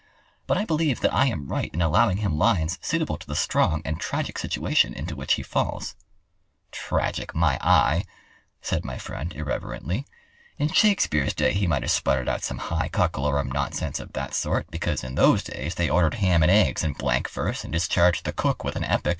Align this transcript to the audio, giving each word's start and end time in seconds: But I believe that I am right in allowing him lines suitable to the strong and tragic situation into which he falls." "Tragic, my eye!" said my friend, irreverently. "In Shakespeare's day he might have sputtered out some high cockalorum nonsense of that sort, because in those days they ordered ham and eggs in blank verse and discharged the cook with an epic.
But 0.47 0.57
I 0.57 0.65
believe 0.65 1.01
that 1.01 1.13
I 1.13 1.27
am 1.27 1.47
right 1.47 1.69
in 1.71 1.79
allowing 1.79 2.17
him 2.17 2.35
lines 2.35 2.79
suitable 2.81 3.17
to 3.17 3.27
the 3.27 3.35
strong 3.35 3.83
and 3.85 3.99
tragic 3.99 4.39
situation 4.39 4.95
into 4.95 5.15
which 5.15 5.33
he 5.35 5.43
falls." 5.43 5.93
"Tragic, 6.71 7.35
my 7.35 7.59
eye!" 7.61 8.05
said 8.63 8.83
my 8.83 8.97
friend, 8.97 9.31
irreverently. 9.35 10.07
"In 10.57 10.69
Shakespeare's 10.73 11.35
day 11.35 11.53
he 11.53 11.67
might 11.67 11.83
have 11.83 11.91
sputtered 11.91 12.27
out 12.29 12.41
some 12.43 12.57
high 12.57 12.89
cockalorum 12.89 13.51
nonsense 13.51 13.99
of 13.99 14.13
that 14.13 14.33
sort, 14.33 14.71
because 14.71 15.03
in 15.03 15.13
those 15.13 15.43
days 15.43 15.75
they 15.75 15.87
ordered 15.91 16.15
ham 16.15 16.41
and 16.41 16.51
eggs 16.51 16.83
in 16.83 16.93
blank 16.93 17.29
verse 17.29 17.63
and 17.63 17.71
discharged 17.71 18.25
the 18.25 18.33
cook 18.33 18.63
with 18.63 18.75
an 18.75 18.83
epic. 18.83 19.09